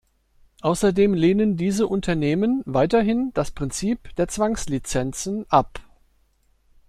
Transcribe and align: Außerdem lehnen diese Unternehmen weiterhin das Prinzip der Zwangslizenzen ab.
Außerdem 0.63 1.13
lehnen 1.13 1.57
diese 1.57 1.85
Unternehmen 1.85 2.63
weiterhin 2.65 3.29
das 3.35 3.51
Prinzip 3.51 4.15
der 4.15 4.27
Zwangslizenzen 4.29 5.45
ab. 5.49 5.79